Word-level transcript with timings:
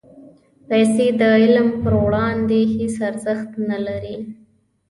پېسې 0.67 1.07
د 1.19 1.21
علم 1.41 1.69
پر 1.81 1.93
وړاندې 2.05 2.59
هېڅ 2.73 2.95
ارزښت 3.09 3.51
نه 3.69 3.77
لري. 3.85 4.17